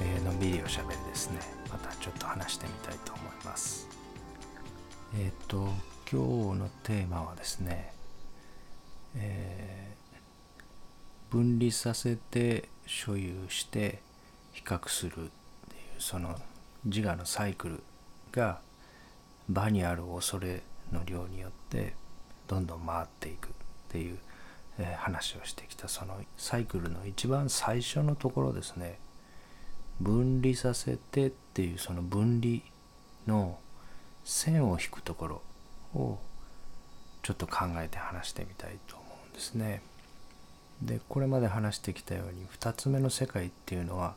[0.00, 1.40] えー、のんびりおしゃべりですね。
[1.70, 3.88] またちょっと話してみたいと思います。
[5.14, 5.68] えっ、ー、と
[6.10, 7.92] 今日のテーマはですね、
[9.16, 14.00] えー、分離させて所有して
[14.52, 15.28] 比較するっていう
[15.98, 16.36] その
[16.84, 17.82] 自我のサイクル
[18.32, 18.60] が
[19.48, 21.94] 場にある恐れの量によって
[22.46, 23.50] どんどん回っていくっ
[23.88, 24.18] ていう、
[24.98, 29.00] 話をしてきたそのサイクルの一番最初のところですね。
[30.00, 32.60] 分離させてっていうその分離
[33.26, 33.58] の
[34.24, 35.42] 線を引くところ
[35.94, 36.18] を
[37.22, 39.82] ちょっと考えて話してみたいと思うんですね。
[40.82, 44.14] でこれまで話してきたように2つ目の世界っていうのは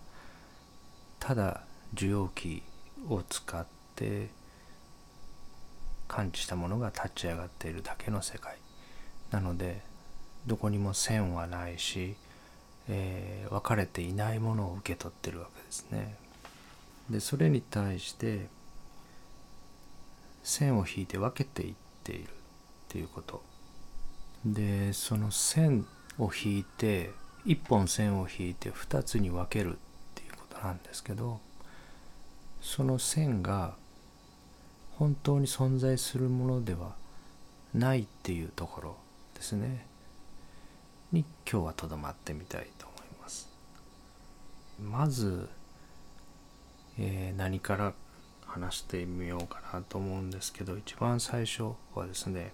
[1.19, 2.61] ただ受容器
[3.09, 4.29] を使って
[6.07, 8.57] 感知したものが立ち上がっているだけの世界
[9.31, 9.81] なので
[10.45, 12.15] どこにも線はないし
[12.93, 16.15] えー、分かれていないものを受け取ってるわけですね。
[17.09, 18.47] でそれに対して
[20.43, 22.27] 線を引いて分けていっているっ
[22.89, 23.43] ていうこと
[24.45, 25.85] でその線
[26.19, 27.11] を引いて
[27.45, 29.77] 一本線を引いて二つに分けるっ
[30.15, 31.39] ていうことなんですけど
[32.61, 33.75] その線が
[34.97, 36.95] 本当に存在するものでは
[37.73, 38.95] ないっていうところ
[39.35, 39.90] ですね。
[41.11, 43.49] に今日はとどまってみたいと思います。
[44.81, 45.49] まず、
[46.97, 47.93] えー、何から
[48.45, 52.53] 話してみようかなと思うんですけど一番最初はですね、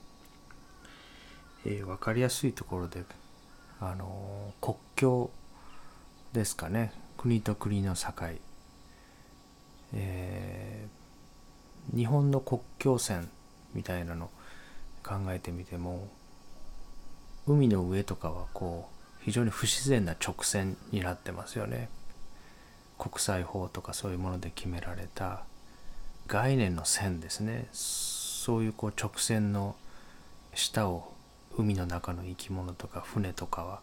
[1.66, 3.03] えー、分かりやすいところで、
[3.80, 5.30] あのー、国境
[6.33, 8.11] ですかね国と国の境、
[9.94, 13.30] えー、日本の国境線
[13.73, 14.30] みたいなの
[15.04, 16.08] 考えてみても
[17.47, 21.89] 海の上とかはこう非常に不自然な直線になってますよね。
[22.97, 25.43] 国際法とかそういうもので決められた
[26.27, 29.75] 概念の線ですねそういうこう直線の
[30.53, 31.13] 下を
[31.57, 33.81] 海の中の生き物とか船とかは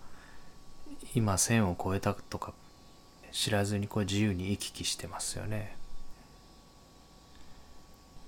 [1.14, 2.52] 今線を越えたとか
[3.32, 5.76] 知らずにこう自由に行き来してますよね。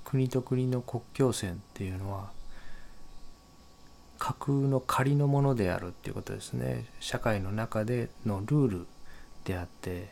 [0.05, 2.31] 国と国の国境線っていうのは
[4.19, 6.87] 架空の仮のものであるっていうことですね。
[7.01, 8.87] 社会の中でのルール
[9.45, 10.09] であって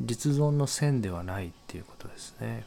[0.00, 2.64] 実存の線ではないっていうことですね。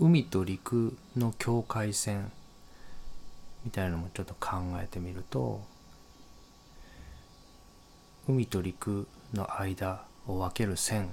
[0.00, 2.30] 海と陸の境界線
[3.64, 5.60] みたいなのもちょっと考えてみると
[8.28, 11.10] 海と陸の間を分ける線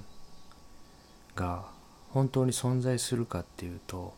[1.34, 1.64] が
[2.10, 4.14] 本当に存在するかっていうと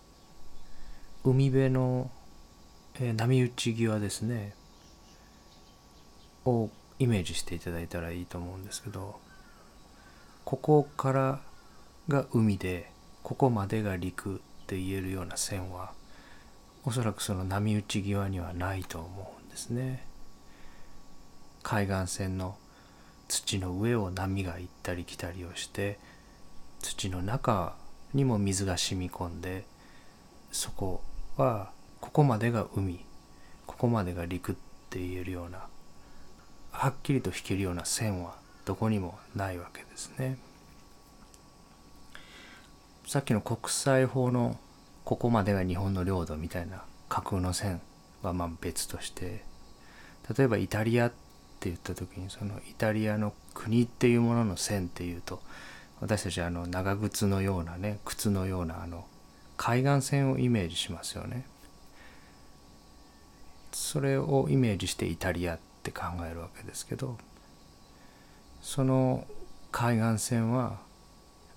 [1.29, 2.11] 海辺の、
[2.95, 4.55] えー、波打ち際ですね
[6.47, 9.21] をイメージしていただいたらいいと思うんですけど
[10.47, 11.41] ここから
[12.09, 12.91] が海で
[13.23, 15.93] ここまでが陸って言えるような線は
[16.85, 20.07] おそらくその波打ち際にはないと思うんですね。
[21.63, 22.57] 海岸線の
[23.29, 25.99] 土の上を波が行ったり来たりをして
[26.81, 27.77] 土の中
[28.15, 29.67] にも水が染み込んで
[30.51, 31.03] そこ
[31.39, 33.01] はここまでが海
[33.67, 34.55] ここまでが陸っ
[34.91, 35.67] て言えるような
[36.73, 38.35] はっきりと引けるような線は
[38.65, 40.37] どこにもないわけですね。
[43.07, 44.59] さっきの国際法の
[45.05, 47.81] ここまでが日本の領土みたいな架空の線
[48.23, 49.45] はまあ別として
[50.37, 51.11] 例えばイタリアっ
[51.61, 55.41] て言った時にそのイタリアの国っていうものの線っていうと
[56.01, 59.07] 私たちあの長靴のようなね靴のようなあの
[59.59, 61.45] 海岸線をイメージしますよね。
[63.73, 67.17] それをイメージしてイタリアって考えるわけですけど
[68.61, 69.27] その
[69.71, 70.79] 海岸線は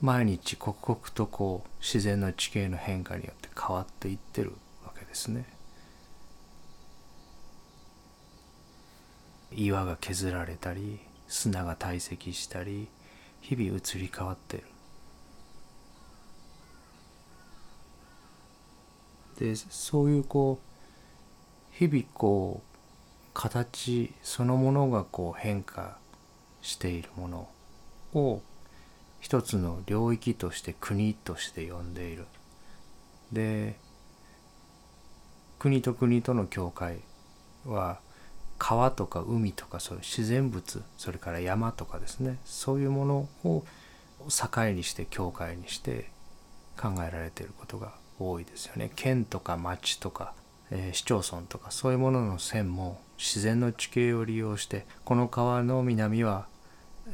[0.02, 4.54] 毎日刻々とこう自然の地形の変化によって変わっていってる
[4.86, 5.46] わけですね。
[9.54, 12.88] 岩が削られたり砂が堆積したり
[13.42, 14.64] 日々移り変わってる
[19.42, 22.78] でそういうこう日々こう
[23.34, 25.98] 形そのものがこう変化
[26.62, 27.50] しているもの
[28.14, 28.44] を
[29.20, 32.28] 一つの領域として国として呼んでいる。
[33.32, 33.80] で
[35.58, 37.00] 国と国との境界
[37.66, 38.00] は
[38.60, 43.64] 川とか海とかそういう自然物それから山とかですねそういうものを
[44.30, 46.12] 境にして境界にして
[46.80, 48.92] 考えられていることが多いですよね。
[48.96, 50.34] 県とか町とか、
[50.70, 56.48] えー、市町村とかそういうものの線も自然の地形を利用してこの川の南は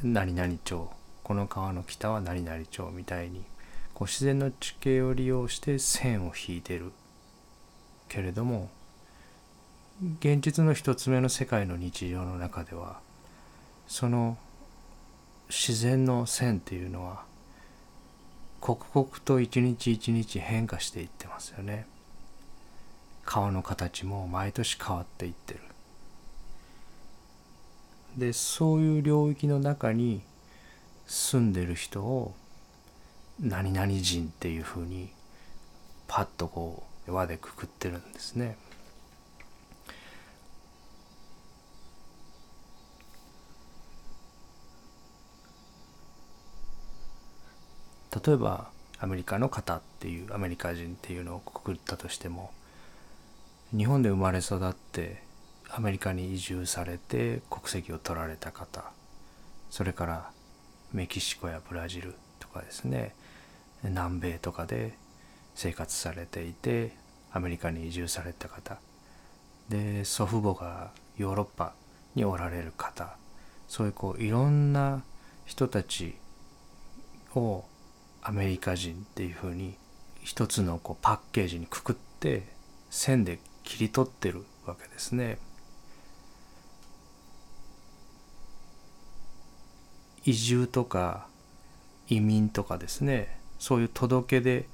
[0.04, 0.89] 何々町
[1.24, 3.44] この川の北は何々町みたいに
[3.94, 6.92] こう自然の地形を利用して線を引いてる。
[8.07, 8.69] けれども
[10.19, 13.00] 現実の一つ目の世界の日常の中では
[13.88, 14.38] その
[15.50, 17.24] 自然の線っていうのは
[18.59, 21.86] 刻々と一日一日変化していってますよね
[23.25, 25.59] 川の形も毎年変わっていってる
[28.18, 30.21] でそういう領域の中に
[31.06, 32.33] 住んでる人を
[33.39, 35.10] 何々人っていうふうに
[36.07, 38.57] パッとこう輪でくくってるんですね。
[48.13, 48.69] 例えば
[49.00, 52.51] アメリカの方っていうアメリカ人っていうのをくくったとしても
[53.75, 55.21] 日本で生まれ育って
[55.69, 58.86] アメリカに移住されて国籍を取られた方
[59.69, 60.31] それから
[60.94, 63.13] メキシコやブラジルとかですね
[63.83, 64.94] 南米とかで
[65.56, 66.94] 生活されていて
[67.31, 68.77] アメリカに移住された方。
[69.69, 71.74] で祖父母がヨーロッパ
[72.15, 73.18] におられる方。
[73.68, 75.03] そういうこういろんな
[75.45, 76.15] 人たち
[77.36, 77.65] を
[78.27, 79.75] アメリカ人っていうふうに
[80.21, 82.44] 一つのこうパッケージにくくって
[82.89, 85.38] 線で切り取ってるわけですね。
[90.25, 91.27] 移住とか
[92.09, 94.68] 移民とかですねそういう届け出、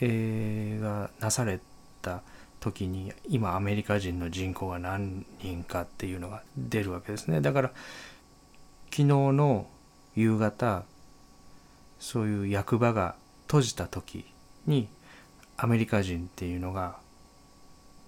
[0.00, 1.60] えー、がなされ
[2.00, 2.22] た
[2.58, 7.68] 時に今アメリカ人の人口が何人かっていうのが出るわけですねだから
[8.86, 9.66] 昨日の
[10.16, 10.84] 夕方
[12.02, 13.14] そういう役場が
[13.46, 14.24] 閉じた時
[14.66, 14.88] に
[15.56, 16.96] アメリカ人っていうのが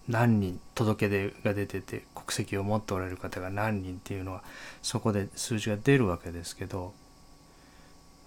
[0.08, 4.42] 何人届け出が出てて国籍を持っておられる方が何人っていうのは
[4.82, 6.92] そこで数字が出るわけですけど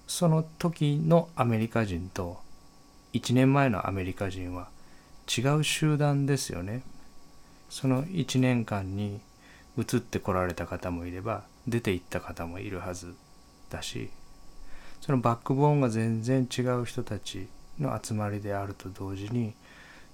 [0.08, 2.38] その時のアメリカ人と
[3.12, 4.70] 1年前のアメリカ人は
[5.28, 6.82] 違う集団ですよね。
[7.70, 9.20] その1年間に
[9.78, 13.16] 移ってこられた方もいれば出て行った方もいるはず
[13.70, 14.10] だし
[15.02, 17.48] そのバックボーンが全然違う人たち
[17.80, 19.54] の集まりであると同時に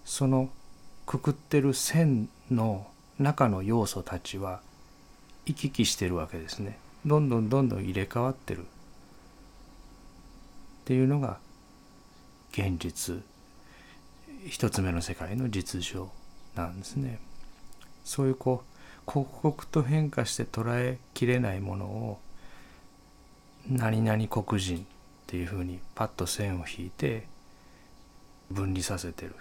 [0.05, 0.49] その
[1.05, 2.87] くくってる線の
[3.19, 4.61] 中の要素たちは
[5.45, 6.77] 行き来してるわけですね。
[7.05, 8.63] どんどんどんどん入れ替わってるっ
[10.85, 11.37] ていうのが
[12.51, 13.21] 現実。
[14.47, 16.09] 一つ目の世界の実情
[16.55, 17.19] なんですね。
[18.03, 18.73] そういうこう
[19.05, 22.19] 刻々と変化して捉えきれないものを
[23.69, 24.81] 何々黒人っ
[25.27, 27.27] ていうふうにパッと線を引いて
[28.51, 29.35] 分離させてる。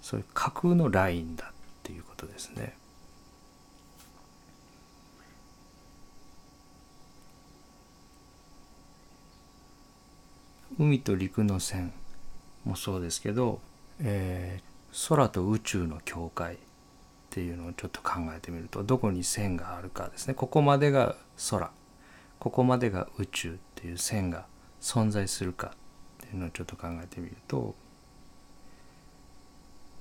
[0.00, 2.74] そういう架空のラインだっていうことですね。
[10.78, 11.92] 海と陸の線
[12.64, 13.60] もそうですけど、
[14.00, 16.56] えー、空と宇宙の境界っ
[17.30, 20.34] ていうのをちょっと考えてみるとどこに線があるかですね。
[20.34, 21.16] ここまでが
[21.50, 21.70] 空。
[22.38, 24.46] ここまでが宇宙っていう線が
[24.80, 25.72] 存在するか
[26.24, 27.74] っていうのをちょっと考えてみると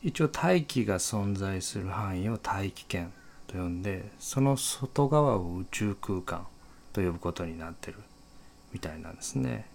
[0.04, 3.12] 一応大気が存在する範囲を大気圏
[3.48, 6.46] と呼んでその外側を宇宙空間
[6.94, 7.98] と呼ぶことになってる
[8.72, 9.66] みたいなんですね。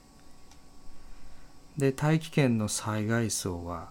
[1.76, 3.88] で大気圏の災害層は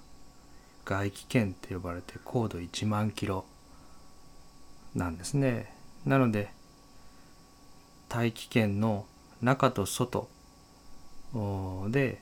[0.85, 3.45] 外気圏って呼ばれて高度1万キロ
[4.95, 5.73] なんですね。
[6.05, 6.51] なので
[8.11, 9.05] 大気圏の
[9.41, 10.27] 中と外
[11.89, 12.19] で、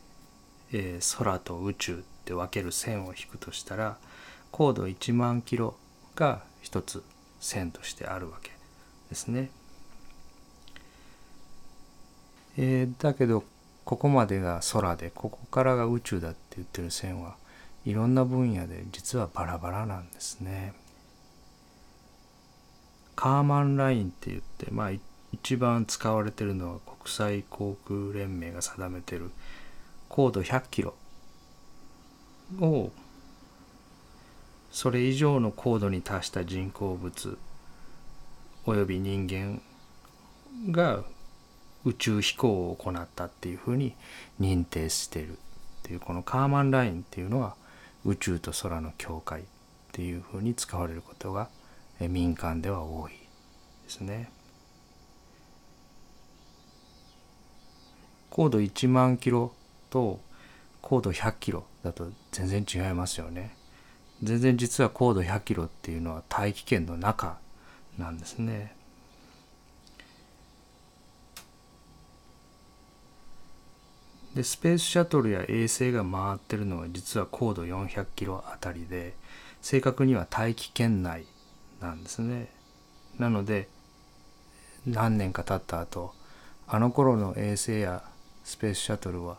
[0.71, 3.97] えー、空と宇宙って分ける線を引くとしたら
[4.51, 5.75] 高度1万キロ
[6.15, 7.01] が一つ
[7.39, 8.51] 線としてあるわけ
[9.09, 9.49] ですね。
[12.55, 13.43] えー、だけど
[13.83, 17.35] ここまでが空でここからが宇宙だって言ってる線は
[17.83, 20.73] いろんな分野で実はバラバラなんですね。
[23.15, 29.31] カーマンラインって言ってまあ一一番使われてるのは国際航空連盟が定めてる
[30.07, 30.95] 高度100キロ
[32.59, 32.91] を
[34.71, 37.37] それ以上の高度に達した人工物
[38.65, 39.61] および人間
[40.71, 41.03] が
[41.85, 43.95] 宇宙飛行を行ったっていうふうに
[44.39, 45.35] 認定してるっ
[45.83, 47.55] ていうこのカーマンラインっていうのは
[48.05, 49.43] 宇宙と空の境界っ
[49.91, 51.49] ていうふうに使われることが
[51.99, 54.29] 民間では多いですね。
[58.29, 59.53] 高度1万キロ
[59.89, 60.19] と
[60.81, 63.55] 高度100キロだと全然違いますよね。
[64.21, 67.37] 全然実は高度100キロっていうのは大気圏の中
[67.97, 68.75] なんですね。
[74.35, 79.15] でスペースシャトルや衛星が回ってるのは実は高度400キロあたりで
[79.61, 81.25] 正確には大気圏内
[81.81, 82.49] なんですね。
[83.17, 83.67] なので
[84.85, 86.13] 何年か経った後
[86.67, 88.03] あの頃の衛星や
[88.49, 89.37] スペースシャトルは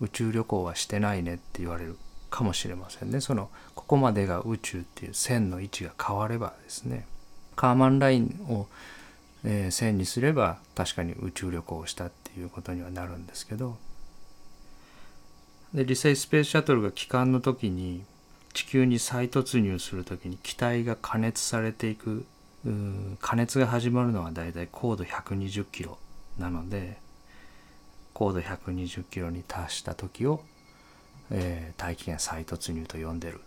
[0.00, 1.96] 宇宙旅行はしてないねって言われる
[2.30, 3.20] かもしれませんね。
[3.20, 7.06] そのここまでが宇宙っていう線の位置が変わればですね
[7.54, 8.66] カーマンラインを、
[9.44, 13.78] えー、線にすれば確かに宇宙旅行をしたっていうことにはなるんですけど。
[15.72, 18.02] で実際スペースシャトルが帰還の時に
[18.52, 22.26] 地球に再突入する時に機体が加熱されていく
[23.20, 25.98] 加熱が始まるのはだいたい高度120キロ
[26.36, 26.98] なので
[28.20, 30.42] 高度120キロに達した時を、
[31.30, 33.40] えー、大気圏再突入と呼んでる。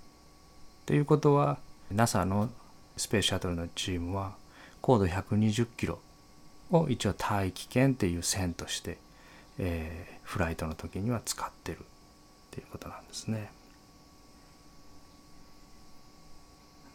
[0.88, 1.60] ということは
[1.92, 2.50] NASA の
[2.98, 4.34] スペースシャトルのチームは
[4.82, 6.00] 高度120キロ
[6.72, 8.98] を一応大気圏っていう線として、
[9.60, 11.82] えー、フライトの時には使ってるっ
[12.50, 13.52] ていうことなんですね。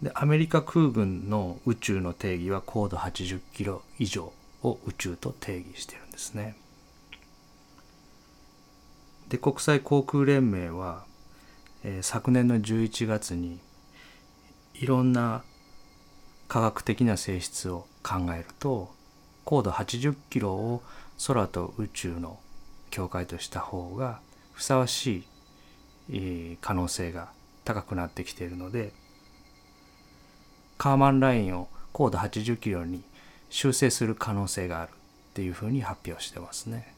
[0.03, 4.33] でアメリカ空軍の宇宙の定義は高度80キロ以上
[4.65, 6.57] を宇宙と定義してるんですね。
[9.29, 11.05] で国際航空連盟は、
[11.85, 13.59] えー、昨年の11月に
[14.75, 15.43] いろんな
[16.49, 18.91] 科学的な性質を考えると
[19.45, 20.83] 高度80キロを
[21.27, 22.39] 空と宇宙の
[22.91, 24.21] 境界とした方が
[24.53, 25.25] ふさわしい
[26.11, 27.31] え可能性が
[27.65, 28.93] 高くなってきているので
[30.79, 33.03] カーマンラインを高度80キロに
[33.51, 34.95] 修正する可能性があるっ
[35.35, 36.98] ていうふうに発表してますね。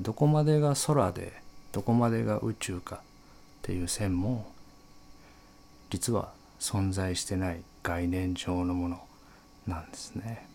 [0.00, 1.32] どこまでが空で
[1.72, 2.98] どこまでが宇宙かっ
[3.62, 4.50] ていう線も
[5.90, 9.00] 実は存在してない概念上のもの
[9.66, 10.46] なんですね。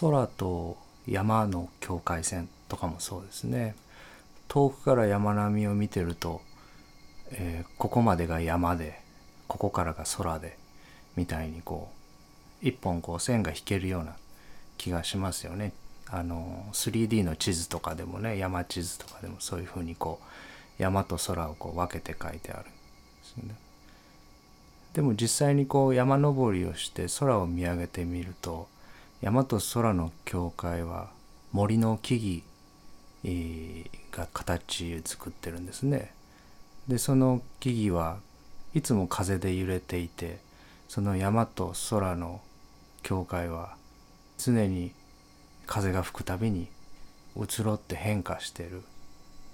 [0.00, 0.76] 空と
[1.08, 3.74] 山の境界線とかもそうですね
[4.46, 6.40] 遠くから山並みを見てると、
[7.32, 9.00] えー、ここまでが山で
[9.48, 10.56] ここからが空で
[11.18, 11.90] みたいにこ
[12.62, 14.14] う一本こう線が引けるような
[14.76, 15.72] 気がしますよね。
[16.10, 20.20] あの 3D の地図とかでもね山地図とかでもそういうふうにこ
[20.78, 22.64] う山と空をこう分けて書いてある
[23.36, 23.56] でね。
[24.94, 28.68] でも実際にこう山登りをして空を見上げてみると
[29.20, 31.10] 山と空の境界は
[31.52, 36.12] 森の木々が形作ってるんですね。
[36.86, 38.18] でその木々は
[38.72, 40.38] いつも風で揺れていて
[40.88, 42.40] その山と空の
[43.02, 43.76] 境界は
[44.38, 44.92] 常に
[45.66, 46.68] 風が吹くたびに
[47.36, 48.82] 移ろって変化してる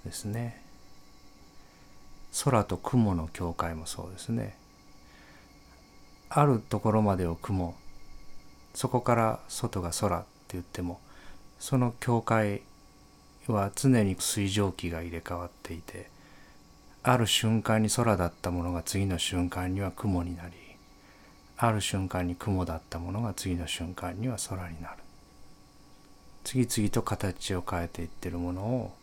[0.05, 0.63] ですね。
[2.43, 4.57] 空と雲の境界もそうですね。
[6.29, 7.75] あるところまでを雲
[8.73, 10.99] そこから外が空って言っても
[11.59, 12.61] その境界
[13.47, 16.09] は常に水蒸気が入れ替わっていて
[17.03, 20.64] ある瞬間に空だったものが次の瞬間には雲になり
[21.57, 24.97] ある瞬間に雲だったものが次の瞬間には空になる
[26.43, 28.93] 次々と形を変えていってるものを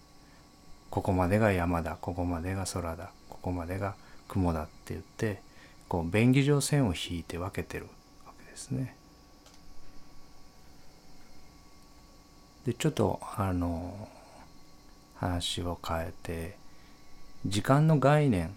[0.91, 3.95] ここまでが山だここまでが空だここまでが
[4.29, 5.41] 雲だって言って
[5.89, 7.87] こう便宜上線を引いて分けてる
[8.27, 8.97] わけですね。
[12.65, 14.09] でちょっとあの
[15.17, 16.57] 話を変えて
[17.45, 18.55] 時間の概念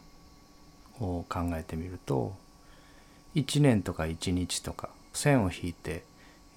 [1.00, 2.36] を考えてみると
[3.36, 6.04] 1年とか1日とか線を引いて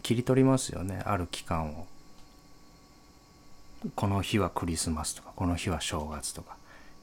[0.02, 1.86] 切り取りますよねある期間を。
[3.94, 6.56] この日はクリスマスとかこの日は正月とか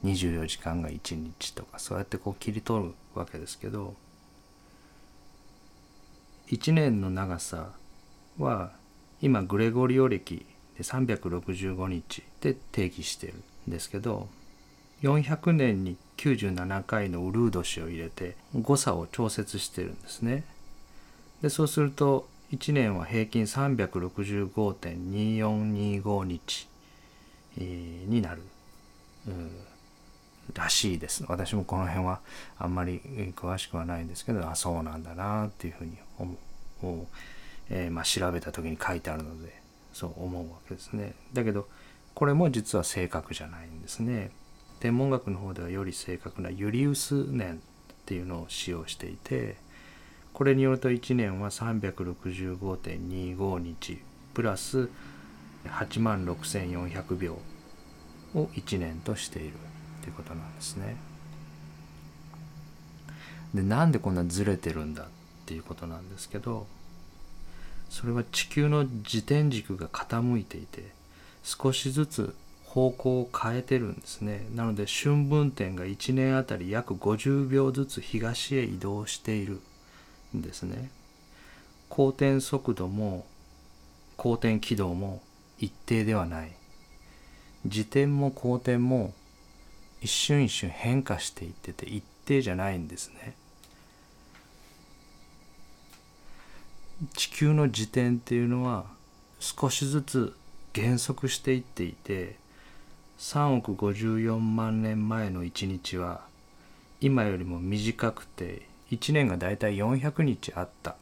[0.04, 3.94] 24時間が1日とかそうやってこう切り取るわけですけど
[6.48, 7.70] 1年の長さ
[8.38, 8.72] は
[9.22, 10.44] 今グレゴリオ暦
[10.76, 13.34] で365日で定義してる
[13.68, 14.28] んですけど
[15.02, 20.44] 400年に97回のウルー年を入れて誤差を調節してるんですね。
[21.42, 26.68] でそうすると1年は平均365.2425日、
[27.58, 28.40] えー、になる、
[30.54, 31.24] らしいです。
[31.28, 32.20] 私もこの辺は
[32.58, 33.00] あんまり
[33.34, 36.38] 詳しくはないんですけどあそうなんだなっていうふうに思
[37.02, 37.06] う。
[37.68, 39.60] えー、まあ、調べた時に書いてあるので
[39.92, 41.14] そう思うわけですね。
[41.32, 41.66] だけど
[42.14, 44.30] これも実は正確じゃないんですね。
[44.80, 47.58] 天文学の方ではより正確なユリウス年っ
[48.04, 49.56] ていうのを使用していて
[50.32, 53.98] これによると1年は365.25日
[54.34, 54.88] プラス
[55.64, 57.38] 8万6400秒
[58.34, 59.54] を1年としている
[60.02, 60.96] ということなんですね。
[63.54, 65.06] でなんでこんなずれてるんだっ
[65.46, 66.66] ていうことなんですけど
[67.88, 70.90] それは地球の自転軸が傾いていて
[71.42, 72.34] 少しずつ
[72.76, 74.46] 方向を変えてるんですね。
[74.54, 79.62] なので春分点が1年あたり約50秒ずつ東へ移動している
[80.36, 80.90] んですね。
[81.88, 83.24] 公転速度も
[84.18, 85.22] 公転軌道も
[85.58, 86.52] 一定ではない。
[87.64, 89.14] 自転も公転も
[90.02, 93.36] 一瞬一瞬変化していってて一定じゃないんですね。
[97.14, 98.84] 地球の自転っていうのは
[99.40, 100.36] 少しずつ
[100.74, 102.36] 減速していっていて
[103.18, 106.20] 3億54万年前の1日は
[107.00, 110.96] 今よりも短くて1年がだいたい400日あったっ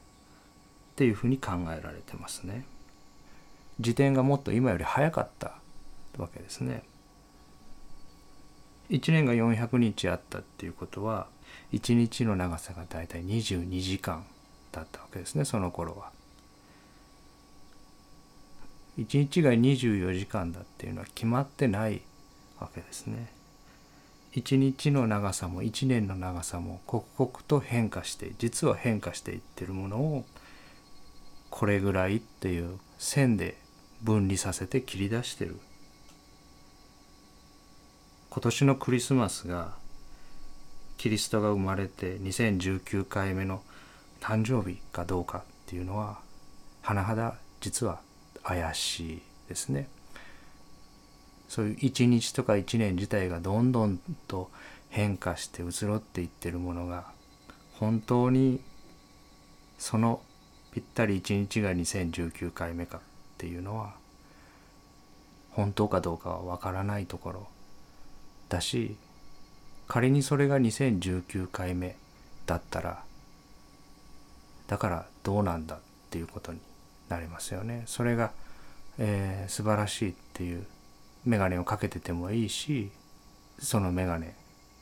[0.97, 2.65] ていうふうに考えられてますね。
[3.79, 5.55] 自転がもっと今より早かった
[6.17, 6.85] わけですね。
[8.91, 11.27] 1年が400日あったっていうことは
[11.73, 14.25] 1日の長さがだいたい22時間
[14.71, 16.14] だったわけですねその頃は。
[18.99, 22.03] 1日が24時間だっていうのは決まってない
[22.61, 23.33] わけですね。
[24.35, 30.25] 1日の長さも1年の長さも刻々と変化して実は変化していってるものを
[31.51, 33.57] これぐらいっていう線で
[34.03, 35.61] 分離させて切り出してる
[38.29, 39.77] 今年のクリスマスが
[40.97, 43.63] キリストが生まれて2019回目の
[44.21, 46.19] 誕生日かどうかっていうのは
[46.83, 48.01] 甚だ実は
[48.45, 49.89] 怪しいですね。
[51.49, 54.51] そういう一日とか一年自体がどんどんと
[54.91, 57.07] 変化して移ろっていってるものが
[57.75, 58.61] 本当に
[59.79, 60.21] その
[60.73, 63.01] ぴったり一日が2019回目かっ
[63.39, 63.95] ていうのは
[65.51, 67.49] 本当かどうかはわからないところ
[68.49, 68.97] だし
[69.87, 71.97] 仮にそれが2019回目
[72.47, 73.03] だったら
[74.67, 75.79] だからどうなんだっ
[76.11, 76.59] ていうことに
[77.09, 77.85] なりますよね。
[77.87, 78.33] それが、
[78.99, 80.67] えー、素晴らしいっていう
[81.25, 82.91] 眼鏡をかけててもいいし
[83.59, 84.27] その眼鏡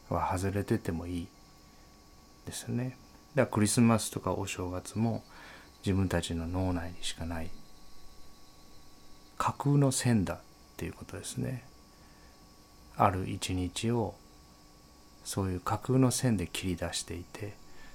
[0.08, 1.28] は外れててもいい
[2.46, 2.96] ですね。
[3.34, 5.22] だからクリスマスとかお正月も
[5.84, 7.50] 自分たちの脳内にしかない
[9.38, 10.38] 架空の線だっ
[10.76, 11.64] ていうことですね。
[12.96, 14.14] ある一日を
[15.24, 17.54] そういう架空の線で切り出していて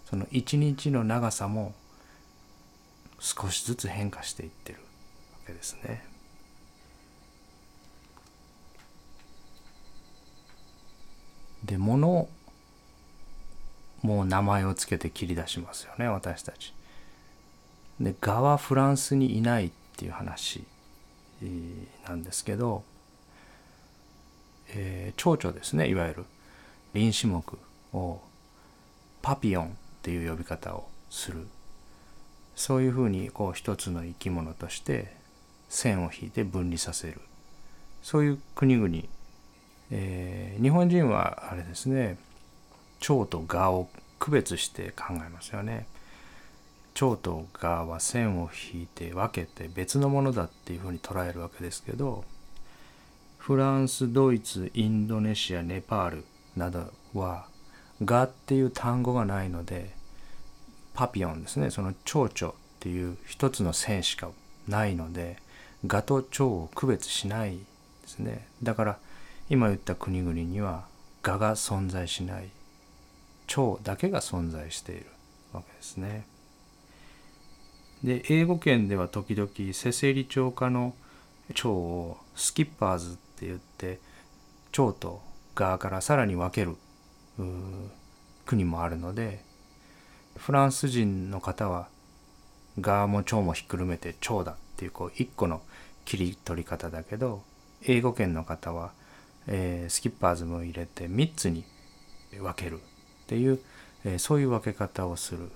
[0.10, 1.76] その一日の長さも
[3.20, 4.86] 少しずつ変化していってるわ
[5.48, 6.04] けですね。
[11.64, 12.30] で物
[14.02, 16.74] もう名前をつけて切り出しますよね私たち。
[18.00, 20.64] で「蛾はフランスにいない」っていう話
[22.08, 22.84] なんですけど、
[24.70, 26.26] えー、蝶々ですねいわゆる
[26.94, 27.44] 臨死目
[27.94, 28.22] を
[29.22, 29.70] パピヨンっ
[30.04, 31.48] ていう呼び方をする
[32.58, 35.14] そういうふうにこう一つの生き物として
[35.70, 37.22] 線を引いて分離させる。
[38.02, 38.90] そういう国々、
[39.92, 42.18] えー、日本人はあれですね。
[43.00, 45.86] 蝶と蛾を区別して考えますよね。
[46.96, 52.26] 蝶と蛾は線を引いて分けて別のものだっていうふうに捉えるわけですけど
[53.38, 57.46] フランスドイツインドネシアネパールなどは
[58.04, 59.97] 「蛾」っていう単語がないので
[60.98, 61.70] パピオンですね。
[61.70, 64.32] その蝶々っていう一つの線しか
[64.68, 65.38] ないので
[65.86, 68.48] 蛾と蝶を区別しないですね。
[68.64, 68.98] だから
[69.48, 70.86] 今言った国々には
[71.22, 72.50] 蛾が存在しない。
[73.46, 75.06] 蝶だけが存在している
[75.54, 76.26] わけですね。
[78.04, 80.96] で英語圏では時々セセリ鳥科の
[81.54, 84.00] 蝶をスキッパーズって言って
[84.72, 85.22] 蝶と
[85.54, 86.76] 側からさらに分ける
[88.48, 89.46] 国もあるので
[90.38, 91.88] フランス人の方は
[92.80, 95.62] 側も蝶もひっくるめて蝶だっていうこう一個の
[96.06, 97.44] 切り取り方だけど
[97.84, 98.92] 英語圏の方は、
[99.48, 101.64] えー、スキッパーズも入れて3つに
[102.32, 102.80] 分けるっ
[103.28, 103.60] ていう、
[104.06, 105.50] えー、そういう分け方をする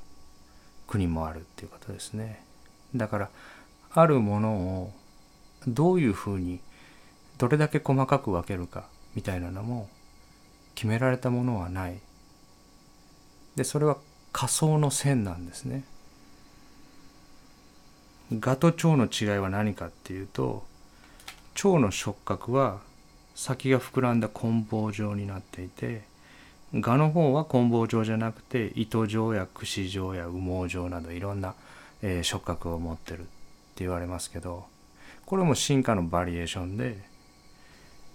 [0.87, 2.43] 国もあるっていうことですね。
[2.95, 3.29] だから
[3.93, 4.93] あるものを
[5.67, 6.59] どういうふうに
[7.37, 9.89] どれだけ細かく分けるかみたいなのも
[10.75, 11.99] 決められたものはない。
[13.55, 13.97] でそれは
[14.31, 15.83] 仮想の線なんですね。
[18.39, 20.63] 蛾と蝶の違いは何かっていうと
[21.53, 22.79] 蝶の触覚は
[23.35, 26.03] 先が膨らんだ棍棒状になっていて
[26.73, 31.55] 蛾の方は棍棒状じゃなくて糸状や串状や羽毛状などいろんな、
[32.01, 33.29] えー、触覚を持ってるって
[33.83, 34.65] 言われますけど
[35.25, 37.03] これも進化のバリエーションで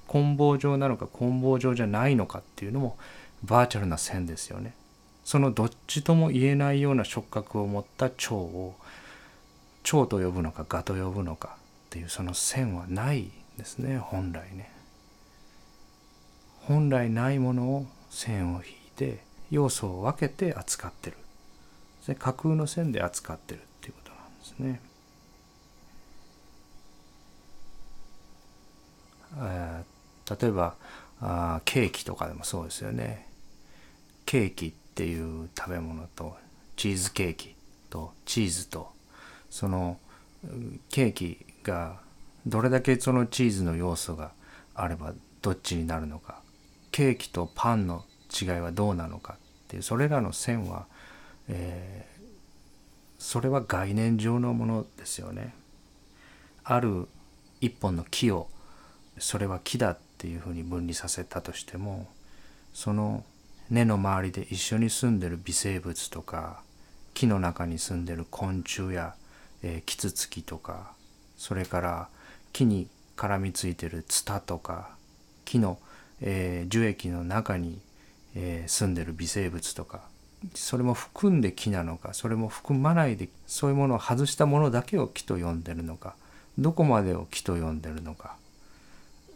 [0.06, 2.96] 棍棒状なのか棍棒状じゃないのかっていうのも
[3.44, 4.74] バーチャルな線ですよね
[5.26, 8.76] そのどっちとも言えないような触覚を持った蝶を
[9.82, 14.70] 蝶と呼ぶのか蛾と呼ぶのかっていうその線はないですね本来ね
[16.60, 19.18] 本来ないものを線を引いて
[19.50, 21.16] 要素を分けて扱ってる
[22.14, 24.80] 架空の線で扱ってるっていうことなんですね。
[30.40, 30.76] 例えば
[31.20, 33.26] あケーキとかでもそうですよね。
[34.24, 36.36] ケーキってていう食べ物と
[36.74, 37.54] チーズケーキ
[37.90, 38.88] とチーズと
[39.50, 39.98] その
[40.88, 42.00] ケーキが
[42.46, 44.32] どれだけそのチーズの要素が
[44.74, 46.40] あればどっちになるのか
[46.92, 49.36] ケーキとパンの違いはどうなのかっ
[49.68, 50.86] ていうそれらの線は、
[51.48, 52.24] えー、
[53.18, 55.54] それは概念上のものですよね。
[56.64, 57.06] ある
[57.60, 58.48] 一本の木を
[59.18, 62.08] それは木だっていうふうに分離させたとしても
[62.72, 63.24] その
[63.70, 66.60] 根の周りで一緒に住んでる微生物とか
[67.14, 69.14] 木の中に住んでる昆虫や、
[69.62, 70.92] えー、キツツキとか
[71.36, 72.08] それから
[72.52, 74.90] 木に絡みついてるツタとか
[75.44, 75.78] 木の、
[76.20, 77.80] えー、樹液の中に、
[78.34, 80.02] えー、住んでる微生物とか
[80.54, 86.14] それも含んで木なのかそれも含まないでそういうものを外したものだけを木と呼んでるのか
[86.58, 88.36] どこまでを木と呼んでるのか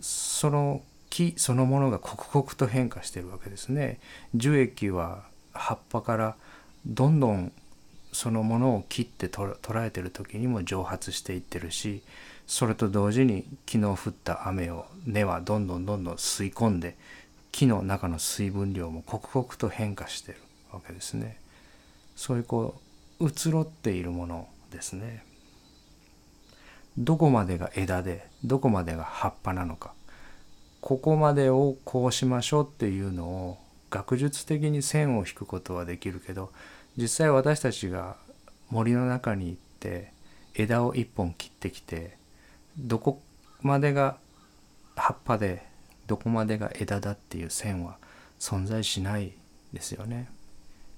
[0.01, 4.01] その木そのものが刻々と変化してるわけですね。
[4.35, 6.37] 樹液は葉っぱから
[6.87, 7.53] どんどん
[8.13, 12.03] そのものを切って捉えてる時にも蒸発していってるし
[12.47, 16.97] それと同時に昨日降った雨を根はどんどんどんどん吸い込んで
[17.53, 20.39] 木の中の水分量も刻々と変化してる
[20.73, 21.37] わけですね。
[22.17, 22.81] そういうこ
[23.21, 25.25] う移ろっているものですね。
[26.99, 29.93] どこまでが枝でどこまでが葉っぱなのか
[30.81, 33.59] ここまでをこうしましょうっていうのを
[33.91, 36.51] 学術的に線を引くことはできるけど
[36.97, 38.17] 実際私たちが
[38.71, 40.13] 森の中に行って
[40.55, 42.17] 枝を一本切ってきて
[42.79, 43.21] どこ
[43.63, 44.17] までが
[44.97, 45.63] 葉っぱで
[46.07, 47.97] どこまでが枝だっていう線は
[48.39, 49.33] 存在しない
[49.73, 50.29] ですよね。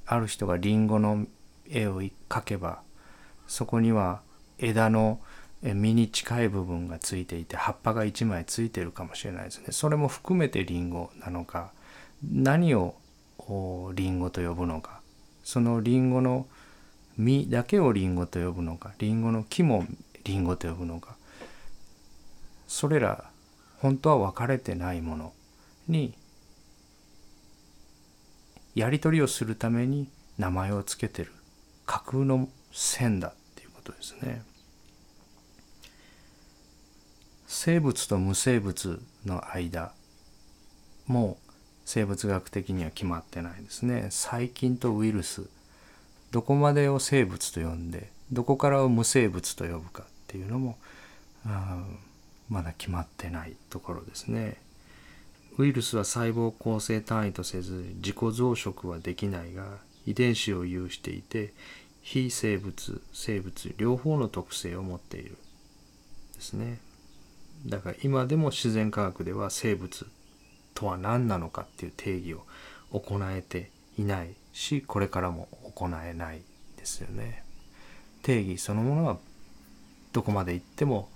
[0.07, 1.27] ある人がリンゴの
[1.69, 2.81] 絵を描けば
[3.47, 4.21] そこには
[4.59, 5.21] 枝の
[5.63, 9.67] 実に近い部分がついていて葉っぱが1枚ついてるかもしれないですね。
[9.71, 11.73] それも含めてリンゴなのか
[12.31, 12.97] 何を
[13.95, 15.01] リンゴと呼ぶのか
[15.45, 16.47] そのリンゴの
[17.17, 19.87] 実だけをリンゴと呼ぶのかリンゴの木も
[20.25, 21.17] リンゴと呼ぶのか
[22.67, 23.25] それら
[23.79, 25.33] 本当は分かれてないもの
[25.89, 26.15] に
[28.75, 31.33] やり取りをするために名前を付けてる
[31.85, 34.43] 架空の線だっていうことですね。
[37.55, 39.93] 生物と無生物の間
[41.07, 41.37] も
[41.85, 44.07] 生物学的には決まってないですね。
[44.09, 45.51] 細菌とウイルス
[46.31, 50.79] どこまでを生物と呼んでどこからを無生物と呼ぶかっていうのも
[52.49, 54.57] まだ決まってないところですね。
[55.59, 61.53] ウイルスは細胞構成単位とせず自己増殖はできないが遺伝子を有していて
[62.01, 65.37] 非生物生物両方の特性を持っている
[66.35, 66.79] ですね。
[67.67, 70.07] だから今でも自然科学では生物
[70.75, 72.45] とは何なのかっていう定義を
[72.99, 76.41] 行えていないしこれからも行えない
[76.77, 77.45] ですよね。
[78.23, 79.19] 定義そのものは
[80.13, 81.09] どこまでいっても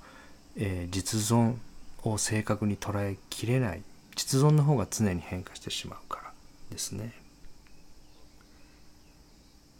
[0.56, 1.56] えー、実存
[2.02, 3.82] を正確に捉えきれない
[4.14, 6.32] 実存の方が常に変化してしまうから
[6.70, 7.12] ですね。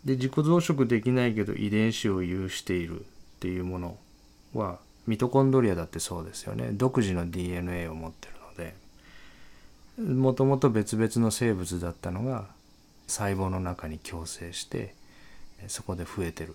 [0.05, 3.05] で自己増殖できないけど遺伝子を有しているっ
[3.41, 3.99] ていうもの
[4.55, 6.71] はミトコンドリアだってそうですよね。
[6.73, 8.75] 独自の DNA を持ってるので。
[9.99, 12.47] もともと別々の生物だったのが
[13.07, 14.95] 細胞の中に共生して
[15.69, 16.55] そこで増えてる。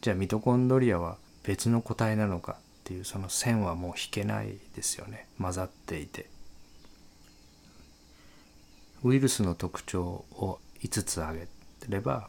[0.00, 5.26] じゃあミトコンドリアは別の個体なのかっていうその線はもう引けないですよね。
[5.40, 6.26] 混ざっていて。
[9.04, 11.48] ウイルスの特徴を5つ挙げ
[11.88, 12.28] れば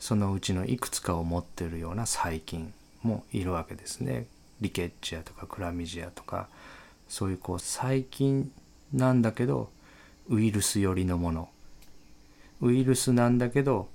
[0.00, 4.26] そのうちのいくつかを持ってるような細菌もいるわけですね。
[4.60, 6.48] リケッチアとかクラミジアとか
[7.08, 8.50] そういうこう細菌
[8.92, 9.70] なんだけど
[10.28, 11.48] ウイルス寄りのもの
[12.60, 13.88] ウイルスなんだけど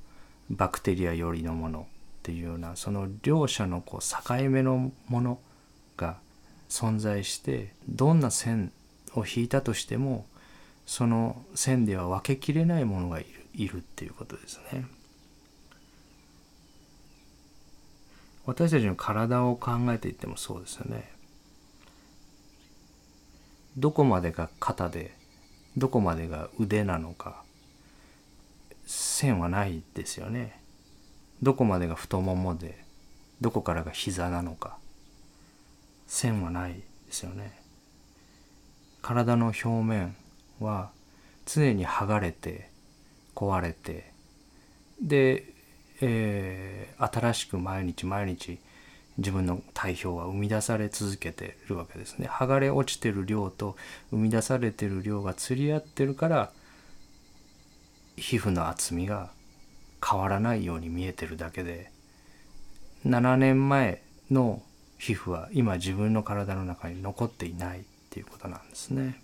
[0.49, 1.83] バクテリア寄りのものっ
[2.23, 5.39] ていうようなその両者のこう境目のもの
[5.97, 6.17] が
[6.69, 8.71] 存在してどんな線
[9.15, 10.25] を引いたとしても
[10.85, 14.85] その線では分けきれないものがいるいるっていうことですね。
[18.45, 21.11] 私たちの体を考えていってもそうですよね。
[23.77, 25.15] どこまでが肩で
[25.77, 27.43] どこまでが腕なのか
[28.85, 30.59] 線はないですよね
[31.41, 32.83] どこまでが太ももで
[33.39, 34.77] どこからが膝なのか
[36.07, 37.57] 線はないですよね
[39.01, 40.15] 体の表面
[40.59, 40.91] は
[41.45, 42.69] 常に剥がれて
[43.33, 44.11] 壊れて
[45.01, 45.50] で、
[46.01, 48.59] えー、新しく毎日毎日
[49.17, 53.75] 自分の体表は生み出され続けてるわけですね剥がれ落ちてる量と
[54.09, 56.51] 生み出されてる量が釣り合ってるから
[58.17, 59.31] 皮膚の厚みが
[60.05, 61.91] 変わらないように見えてるだけで
[63.05, 64.61] 7年前の
[64.97, 69.19] 皮膚は今自分の体の中に残っていないっていうことなんですね。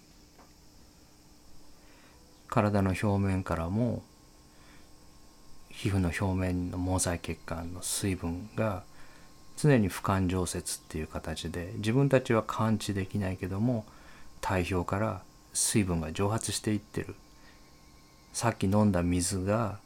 [2.48, 4.02] 体の表面からも
[5.78, 8.82] 皮膚の表面の毛細血管の水分が
[9.58, 13.86] 常に俯瞰常設っていう形で自分たちは感知できないけども
[14.42, 15.22] 体表から
[15.54, 17.14] 水分が蒸発していってる。
[18.34, 19.78] さっき飲んだ水が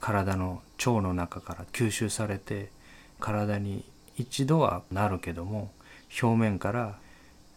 [0.00, 2.70] 体の腸の中から吸収されて
[3.18, 3.84] 体に
[4.16, 5.70] 一度はなるけども
[6.22, 6.98] 表面から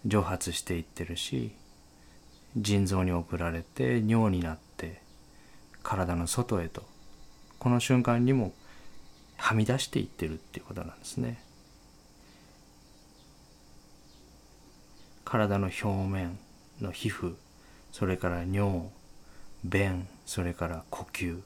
[0.06, 1.52] 蒸発していってるし
[2.56, 5.02] 腎臓に送られて尿になって
[5.84, 6.95] 体の外へと
[7.66, 8.54] この瞬間にも
[9.38, 11.42] はみ出していってるっていうことなんですね。
[15.24, 16.38] 体の表面
[16.80, 17.34] の皮膚
[17.92, 18.84] それから尿
[19.64, 21.40] 便それから呼吸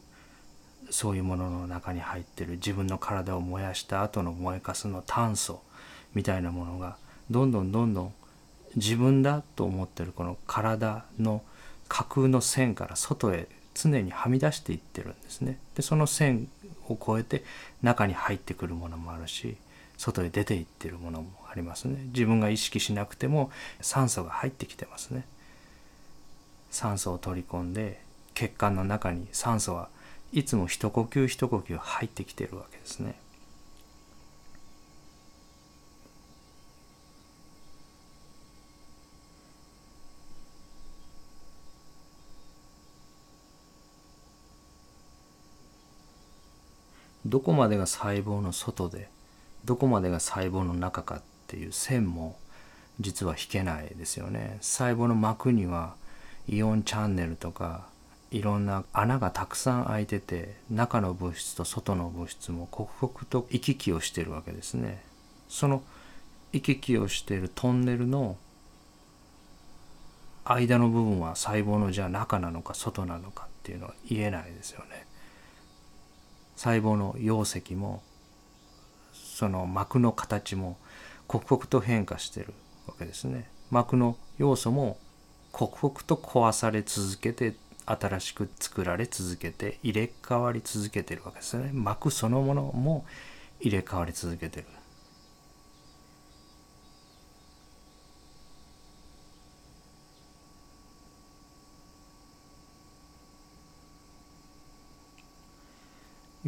[0.89, 5.61] そういうものの中に入ってる自分の体を燃やした後の燃えかすの炭素
[6.13, 6.97] みたいなものが
[7.31, 8.13] どんどんどんどん
[8.75, 11.43] 自分だと思ってるこの体の
[11.87, 13.47] 架空の線から外へ
[13.81, 15.57] 常にはみ出していってるんですね。
[15.75, 16.49] でその線
[16.87, 17.45] を越えて
[17.81, 19.55] 中に入ってくるものもあるし
[19.97, 22.03] 外へ出ていってるものもありますね。
[22.13, 25.25] 自分が意識しなくても酸素が入ってきてますね。
[26.71, 28.01] 酸素を取り込んで
[28.33, 29.89] 血管の中に酸素は
[30.31, 33.15] いつも一呼吸一呼吸入ってきてるわけですね。
[47.29, 49.07] どこまでが細胞の外で
[49.63, 52.35] どこまでが細胞の中かっていう線も
[52.99, 54.57] 実は引けないですよね。
[54.61, 55.93] 細胞の膜には
[56.47, 57.85] イオンチャンネルとか
[58.31, 65.03] いろんな穴がたくさん開いてて中の物質と外の物質も刻々と行き来をしてるわけですね。
[65.47, 65.83] その
[66.51, 68.37] 行き来をしているトンネルの
[70.45, 75.05] 間の部分は細胞のじゃあ中なのか外なのかっていうのは言えないですよね。
[76.59, 78.01] 細胞の容積も
[79.13, 80.75] その膜の形も
[81.25, 82.53] 刻々と変化してる
[82.85, 83.49] わけですね。
[83.71, 84.97] 膜の要素も
[85.53, 91.69] 刻々と壊され続けて新しく作られ続けて入れ替わり続けてるわけですね。
[91.71, 93.05] 膜そのものも
[93.61, 94.65] 入れ替わり続けてる。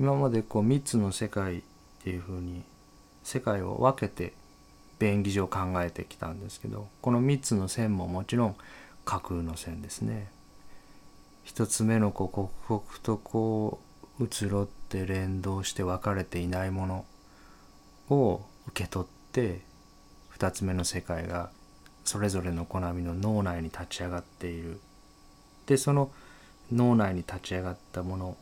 [0.01, 1.61] 今までこう3つの世界っ
[2.03, 2.63] ていうふうに
[3.21, 4.33] 世界を分けて
[4.97, 8.55] 便宜上考えてきたんですけどこの3つの線ももちろん
[9.05, 10.31] 架空の線ですね。
[11.45, 13.79] 1つ目のこう刻々とこ
[14.19, 17.05] う移ろって連動して分かれていないもの
[18.09, 19.61] を受け取って
[20.35, 21.51] 2つ目の世界が
[22.05, 24.79] それぞれの好みの脳内に立ち上がっている。
[25.67, 26.11] でその
[26.71, 28.37] 脳内に立ち上がったもの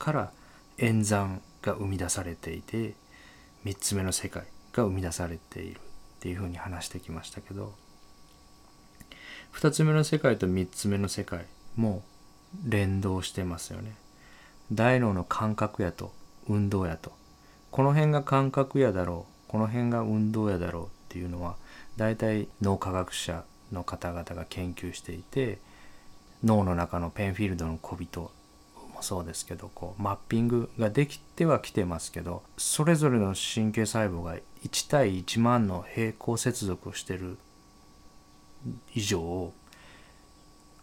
[0.00, 0.32] から
[0.78, 2.94] 演算が生み出されていて
[3.64, 5.80] 3つ目の世界が生み出されているっ
[6.20, 7.74] ていうふうに話してきましたけど
[9.54, 11.44] 2つ目の世界と3つ目の世界
[11.76, 12.02] も
[12.64, 13.94] 連動してますよね。
[14.72, 16.12] 大脳の感覚やと
[16.48, 17.12] 運動やと
[17.70, 21.56] この辺が感覚やだろうこの辺が運動やだろうっていうのは
[21.96, 25.58] 大体脳科学者の方々が研究していて
[26.44, 28.30] 脳の中のペンフィールドの小人
[29.00, 37.38] もそうですけどこうマッピングができてはきてますけどそれぞれの神経細胞が1対1万の平行接続をしてる
[38.94, 39.52] 以上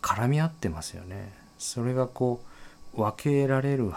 [0.02, 1.34] 絡み合ってますよね。
[1.60, 2.42] それがこ
[2.96, 3.92] う分けられる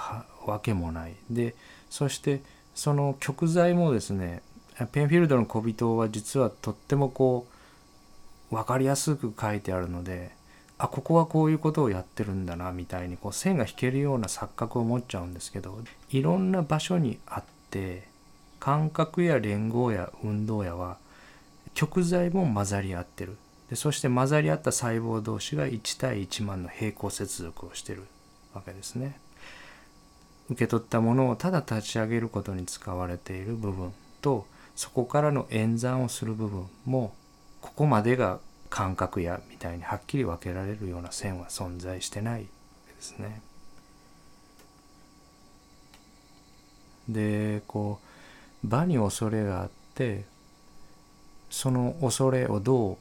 [0.47, 1.15] わけもない。
[1.31, 1.55] で
[1.89, 2.43] そして
[2.75, 4.43] その極材もですね
[4.93, 7.47] ペンフィールドの小人は実はとってもこ
[8.51, 10.33] う分かりやすく書いてあるので
[10.83, 15.79] あここはこういうことをやってるんだなみたいにこう線が引けるような錯覚を持っちゃうんですけど
[16.11, 18.09] いろんな場所にあって
[18.59, 20.97] 感覚や連合や運動やは
[21.75, 23.37] 極材も混ざり合ってる
[23.69, 28.05] でそして混ざり合った細胞同士が1対1万の平行接続をしてる
[28.55, 29.21] わけですね。
[30.49, 37.15] 受け取ったものをただ立ち上げることに使われている部分とそこからの演算をする部分も
[37.61, 42.49] ここまでが感覚やみたいにはっきり分けられるような線は存在してないで
[43.01, 43.43] すね。
[47.09, 47.99] でこ
[48.65, 50.25] う場に恐れがあって
[51.51, 52.97] その恐れをどう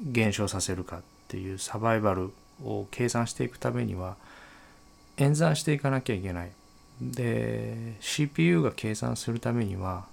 [0.00, 4.16] 減少させるかっていうサバイバルを計算していくためには
[5.16, 6.52] 演算していかなきゃいけない。
[7.00, 10.06] で CPU が計算するためには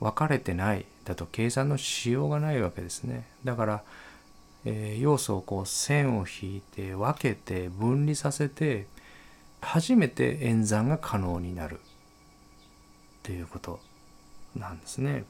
[0.00, 3.26] 分かれてないだと計算のしようがないわけですね。
[3.44, 3.82] だから、
[4.64, 8.86] えー、要素をこう線を引いて分けて分離させて
[9.60, 11.82] 初めて演算が可能になるっ
[13.22, 13.80] ていうこと
[14.56, 15.24] なんですね。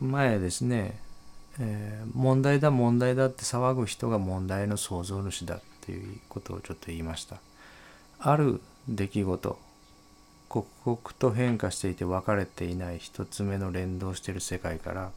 [0.00, 1.00] 前ですね、
[1.60, 7.36] えー、問題だ問題だって騒ぐ人が問題の創造主だっていうことをちょっと言いました。
[8.18, 9.58] ある出来事
[10.62, 15.10] 刻々と変化していて分かれていない一つ目の連動している世界から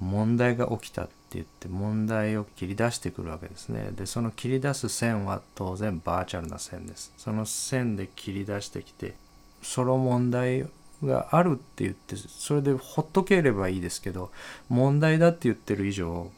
[0.00, 3.90] 問題が起きたって言って問題を切り出してくるわけですね。
[3.92, 7.12] でその切り出す線は当然バーチャルな線です。
[7.16, 9.14] その線で切り出してきて
[9.62, 10.66] その問題
[11.04, 14.30] があるって言ってそれでほっとければいいですけど
[14.68, 16.30] 問題だって言ってる以上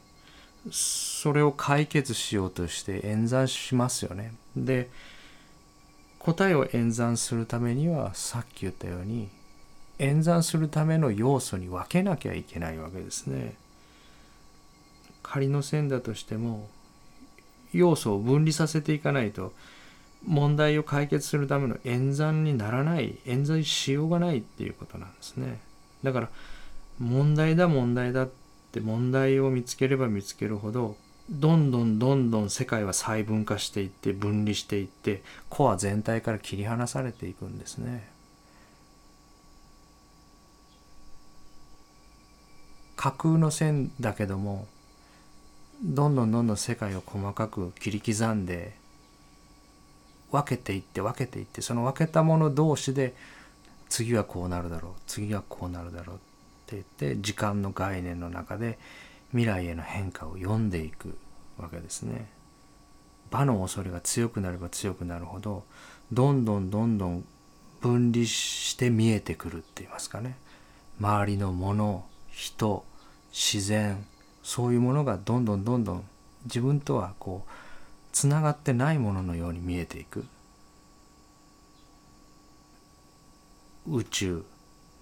[0.71, 4.33] それを解決しようとして演算しますよね。
[4.55, 4.89] で
[6.25, 9.29] 答えを演算するためにはさっき言ったように
[9.99, 13.53] 演算するための要素に分けなきゃいけないわけですね。
[15.21, 16.67] 仮の線だとしても
[17.73, 19.53] 要素を分離させていかないと
[20.25, 25.59] 問題を解決するための演算にならない演算しようがないっていうことなんですね。
[26.01, 26.29] だから
[26.99, 28.29] 問題だ問題だっ
[28.71, 30.97] て問題を見つければ見つけるほど
[31.29, 38.07] どんどんどんどん世界は細分化していって分離していってコア全体から切り離されていくんですね。
[42.95, 44.67] 架空の線だけども
[45.83, 48.73] どんどんどんどん世界を細かく切り刻んで
[50.31, 53.13] 分けていって分けていってその分けたもの同士で
[53.89, 56.19] 次はこうなるだろう次はこうなるだろうっ
[56.67, 58.79] て言って時間の概念の中で
[59.31, 61.17] 未来への変化を読んでいく
[61.57, 62.35] わけですね。
[63.31, 65.65] 場の恐れが強くなれば強くなるほど
[66.11, 67.25] どんどんどんどん
[67.81, 70.37] 分離して見えてくるって言いますかね
[70.99, 72.85] 周りのもの人
[73.31, 74.05] 自然
[74.43, 76.03] そういうものがどんどんどんどん
[76.45, 77.49] 自分とはこう
[78.11, 80.25] つながってないもののように見えていく
[83.89, 84.45] 宇宙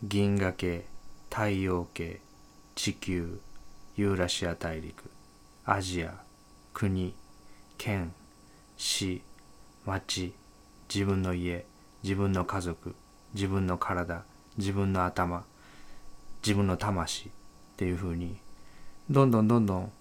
[0.03, 0.85] 銀河系
[1.29, 2.19] 太陽系
[2.75, 3.39] 地球
[3.95, 5.11] ユーラシア大陸
[5.65, 6.15] アジア
[6.73, 7.13] 国
[7.77, 8.11] 県
[8.75, 9.21] 市
[9.85, 10.33] 町
[10.93, 11.65] 自分の家
[12.01, 12.95] 自分の家族
[13.35, 14.23] 自分の体
[14.57, 15.43] 自分の頭
[16.43, 17.31] 自分の魂っ
[17.77, 18.37] ていうふうに
[19.09, 19.91] どんどんどんどん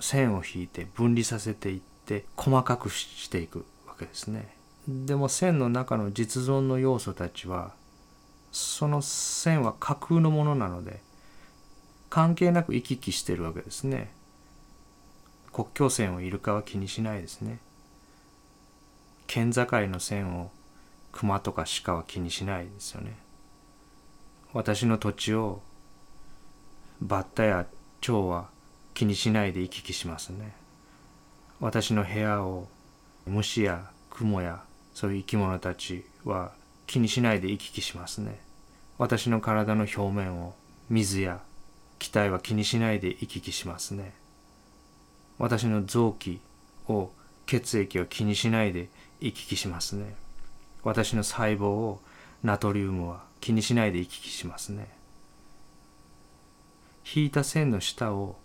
[0.00, 4.56] 線を引いて分離させていって細かくしていくわけですね。
[4.88, 7.72] でも線の中の実存の要素たちは
[8.50, 11.00] その線は架空のものなので
[12.16, 14.10] 関係なく行き来してるわけですね。
[15.52, 17.58] 国境線をイルカは気にしないですね。
[19.26, 20.50] 県境の線を
[21.12, 23.18] 熊とか鹿は気にしないですよね。
[24.54, 25.60] 私の土地を
[27.02, 27.66] バッタや
[28.00, 28.48] 蝶は
[28.94, 30.54] 気にしないで行き来しますね。
[31.60, 32.66] 私の部屋を
[33.26, 34.62] 虫や雲や
[34.94, 36.52] そういう生き物たちは
[36.86, 38.40] 気にしないで行き来しますね。
[38.96, 40.54] 私の体の表面を
[40.88, 41.42] 水や
[41.98, 44.12] 気体は気にしないで行き来しますね。
[45.38, 46.40] 私の臓器
[46.88, 47.10] を
[47.46, 48.88] 血液を気にしないで
[49.20, 50.14] 行き来しますね。
[50.82, 52.00] 私の細胞を
[52.42, 54.88] ナトリウムは気にしないで行き来しますね。
[57.14, 58.36] 引いた線の下を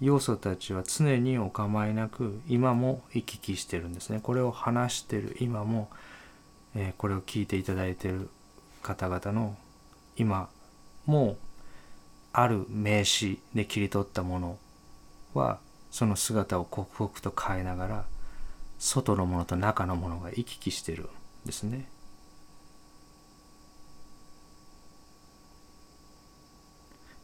[0.00, 4.20] 要素たちは常にお構いなく今も行き来してるんですね。
[4.22, 5.90] これを話してる今も、
[6.74, 8.28] えー、これを聞いていただいてる
[8.82, 9.56] 方々の
[10.16, 10.48] 今
[11.06, 11.36] も
[12.38, 14.58] ある名詞で切り取ったもの
[15.32, 15.58] は
[15.90, 18.04] その姿を刻々と変えながら
[18.78, 21.06] 外のものと中のものが行き来してるん
[21.46, 21.88] ですね。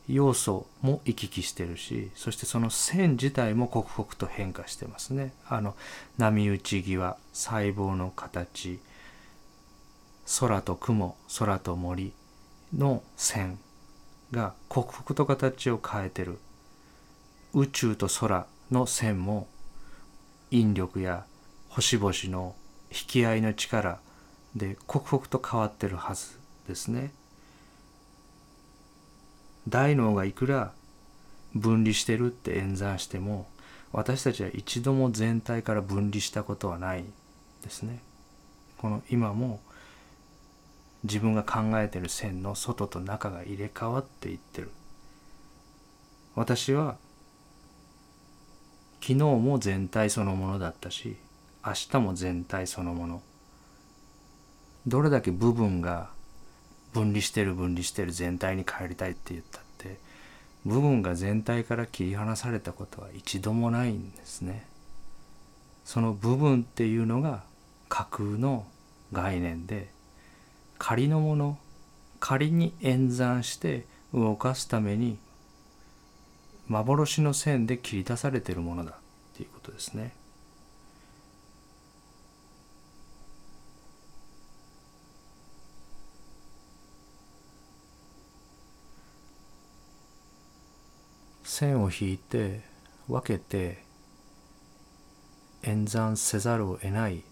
[0.09, 5.35] 要素も行き来してるしそしてその線自体も刻々と変化してますね。
[5.47, 5.77] あの
[6.17, 8.81] 波打ち際細胞の形
[10.41, 12.15] 空と雲空と森
[12.75, 13.59] の線
[14.33, 16.39] が刻々と形を変えてる
[17.55, 19.47] 宇宙と空の線も
[20.51, 21.25] 引力や
[21.69, 22.55] 星々の
[22.91, 24.01] 引き合いの力
[24.57, 27.13] で刻々と変わってるはずですね。
[29.69, 30.73] 大脳がいくら
[31.55, 33.47] 分離してるって演算しても
[33.93, 37.05] 私たちは一度も全体から分離したことはない
[37.63, 38.01] ですね。
[38.79, 39.61] この今も
[41.05, 44.71] 自分が考えてる線の外と中が入れ替わっていってる。
[46.35, 46.97] 私は
[49.01, 51.17] 昨日も全体そのものだったし
[51.67, 53.23] 明日も全体そのもの
[54.87, 56.11] どれだけ部分が
[56.93, 59.99] 分離してる分離してる全体に帰りたいって言ったって
[60.65, 64.67] 部分が全体から切り離されたことは一度もないんですね。
[65.85, 67.43] その部分っていうのが
[67.89, 68.67] 架空の
[69.13, 69.91] 概念で
[70.85, 71.59] 仮のもの
[72.19, 75.17] 仮に演算して動かすために
[76.67, 78.95] 幻の線で切り出されてるものだっ
[79.37, 80.13] ていうことですね。
[91.45, 92.63] 線を引いて
[93.07, 93.85] 分けて
[95.63, 97.23] 演算せざるを得ない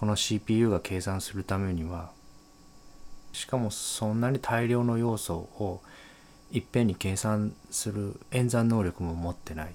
[0.00, 2.10] この CPU が計算するためには
[3.34, 5.82] しかもそんなに大量の要素を
[6.50, 9.74] いっぺんに計算する演算能力も持ってない。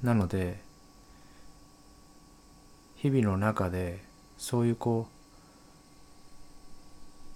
[0.00, 0.60] なので
[2.94, 4.04] 日々の中で
[4.38, 5.12] そういうこう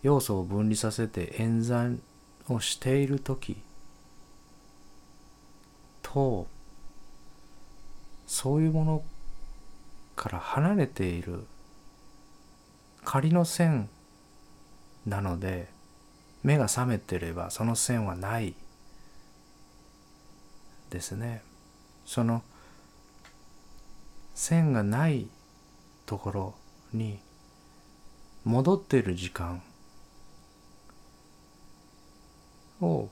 [0.05, 2.01] 要素を分離させて演算
[2.49, 3.57] をしている時
[6.03, 6.47] と
[8.29, 9.03] そういうもの
[10.17, 11.47] から離れている
[13.05, 13.89] 仮の線
[15.07, 15.69] なので
[16.43, 18.55] 目が覚めてればその線はない
[20.91, 21.43] ですね。
[22.05, 22.43] その
[24.35, 25.29] 線がない
[26.07, 26.55] ところ
[26.93, 27.19] に
[28.45, 29.63] 戻っている時間
[32.81, 33.09] を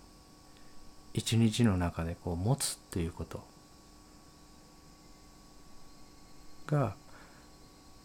[1.12, 3.53] 一日の中でこう持つっていうこと。
[6.66, 6.94] が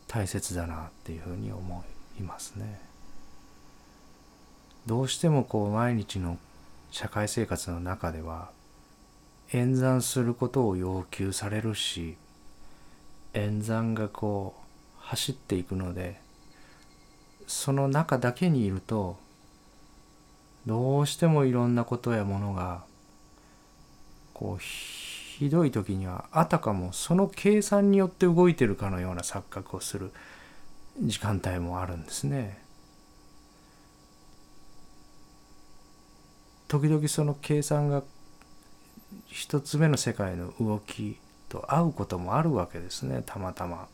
[0.08, 1.84] 大切だなっていうふうに思
[2.20, 2.80] いますね。
[4.86, 6.38] どうしてもこう毎日の
[6.92, 8.50] 社会生活の中では
[9.52, 12.16] 演算することを要求されるし
[13.34, 16.20] 演算がこう走っていくので
[17.46, 19.18] その中だけにいると
[20.66, 22.84] どうしてもいろんなことやものが
[24.34, 24.62] こう
[25.40, 30.12] ひどい時にはあたかもその計算によって動いてるかのような錯覚をする
[31.02, 32.62] 時間帯もあるんですね。
[36.68, 38.04] 時々その計算が
[39.28, 41.18] 一つ目の世界の動き
[41.48, 43.88] と合うこともあるわけですねたまたま。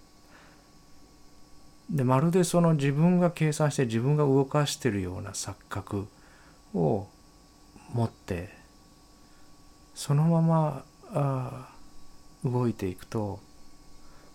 [1.91, 6.07] でまるでその自分が計算して自分が動かしてるような錯覚
[6.73, 7.07] を
[7.93, 8.49] 持って
[9.93, 10.83] そのまま
[12.43, 13.39] 動いていくと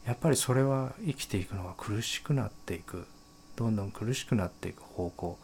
[0.07, 3.07] やっぱりそれは生きていくのが苦しくなっていく
[3.57, 5.39] どんどん苦しくなっていく方向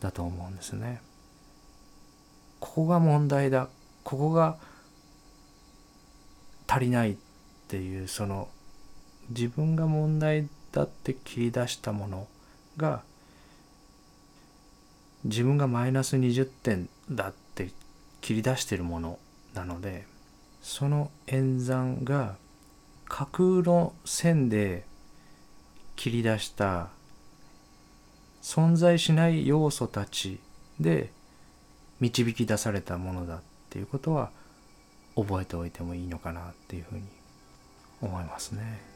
[0.00, 1.02] だと思うんですね。
[2.58, 3.68] ここが問題だ
[4.04, 4.56] ここが
[6.66, 7.16] 足りないっ
[7.68, 8.48] ていうその
[9.30, 12.28] 自分が問題だって切り出したもの
[12.76, 13.02] が
[15.24, 17.70] 自分がマイナス20点だって
[18.20, 19.18] 切り出してるもの
[19.54, 20.06] なので
[20.62, 22.36] その演算が
[23.08, 24.84] 架空の線で
[25.96, 26.88] 切り出した
[28.42, 30.38] 存在しない要素たち
[30.78, 31.10] で
[32.00, 34.30] 導き出されたものだっていうことは
[35.16, 37.02] 覚えておいてもいいのかなっていうふうに
[38.00, 38.89] 思いますね。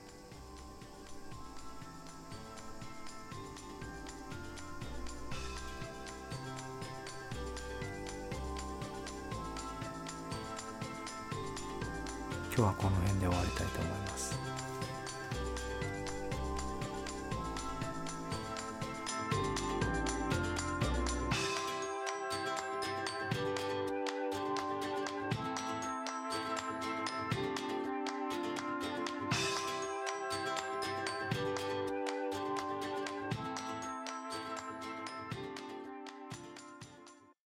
[12.57, 14.34] 今日はこの辺で終わりたいと思います。